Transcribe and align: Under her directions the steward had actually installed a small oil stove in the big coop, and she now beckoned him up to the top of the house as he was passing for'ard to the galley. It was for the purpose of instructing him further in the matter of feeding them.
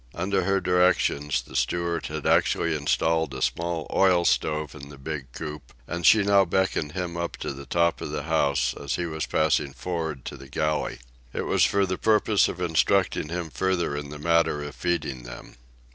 Under 0.15 0.45
her 0.45 0.59
directions 0.59 1.43
the 1.43 1.55
steward 1.55 2.07
had 2.07 2.25
actually 2.25 2.75
installed 2.75 3.35
a 3.35 3.41
small 3.43 3.85
oil 3.93 4.25
stove 4.25 4.73
in 4.73 4.89
the 4.89 4.97
big 4.97 5.31
coop, 5.31 5.73
and 5.87 6.07
she 6.07 6.23
now 6.23 6.43
beckoned 6.43 6.93
him 6.93 7.15
up 7.15 7.37
to 7.37 7.53
the 7.53 7.67
top 7.67 8.01
of 8.01 8.09
the 8.09 8.23
house 8.23 8.73
as 8.73 8.95
he 8.95 9.05
was 9.05 9.27
passing 9.27 9.73
for'ard 9.73 10.25
to 10.25 10.37
the 10.37 10.49
galley. 10.49 10.97
It 11.33 11.43
was 11.45 11.63
for 11.65 11.85
the 11.85 11.99
purpose 11.99 12.47
of 12.47 12.59
instructing 12.59 13.29
him 13.29 13.51
further 13.51 13.95
in 13.95 14.09
the 14.09 14.17
matter 14.17 14.63
of 14.63 14.73
feeding 14.73 15.21
them. 15.21 15.57